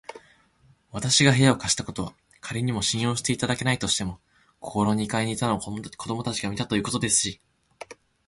[0.89, 4.19] わたしが部屋を貸したことは、かりに信用していただけないとしても、
[4.59, 5.69] ここの二階にいたのを子
[6.07, 7.41] どもたちが見たということですし、